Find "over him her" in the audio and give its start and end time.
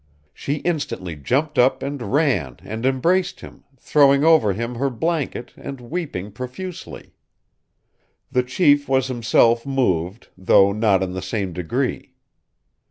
4.23-4.89